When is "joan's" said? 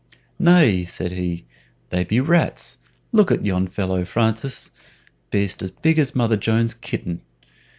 6.37-6.73